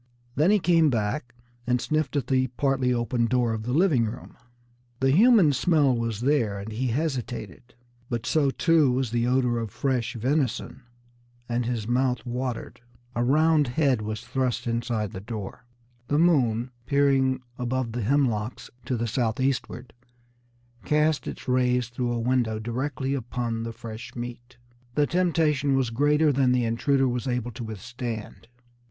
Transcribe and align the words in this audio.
Then 0.33 0.49
he 0.49 0.57
came 0.57 0.89
back 0.89 1.35
and 1.67 1.79
sniffed 1.79 2.15
at 2.15 2.25
the 2.25 2.47
partly 2.47 2.91
open 2.91 3.27
door 3.27 3.53
of 3.53 3.61
the 3.61 3.71
living 3.71 4.05
room. 4.05 4.35
The 4.99 5.11
human 5.11 5.53
smell 5.53 5.95
was 5.95 6.21
there, 6.21 6.57
and 6.59 6.71
he 6.71 6.87
hesitated. 6.87 7.75
But 8.09 8.25
so, 8.25 8.49
too, 8.49 8.91
was 8.91 9.11
the 9.11 9.27
odor 9.27 9.59
of 9.59 9.69
fresh 9.69 10.15
venison, 10.15 10.81
and 11.47 11.67
his 11.67 11.87
mouth 11.87 12.25
watered. 12.25 12.81
A 13.15 13.23
round 13.23 13.67
head 13.67 14.01
was 14.01 14.21
thrust 14.21 14.65
inside 14.65 15.11
the 15.11 15.19
door. 15.21 15.65
The 16.07 16.17
moon, 16.17 16.71
peering 16.87 17.43
above 17.59 17.91
the 17.91 18.01
hemlocks 18.01 18.71
to 18.85 18.97
the 18.97 19.05
southeastward, 19.05 19.93
cast 20.83 21.27
its 21.27 21.47
rays 21.47 21.89
through 21.89 22.11
a 22.11 22.17
window 22.19 22.57
directly 22.57 23.13
upon 23.13 23.61
the 23.61 23.71
fresh 23.71 24.15
meat. 24.15 24.57
The 24.95 25.05
temptation 25.05 25.75
was 25.75 25.91
greater 25.91 26.31
than 26.31 26.53
the 26.53 26.65
intruder 26.65 27.07
was 27.07 27.27
able 27.27 27.51
to 27.51 27.63
withstand. 27.63 28.47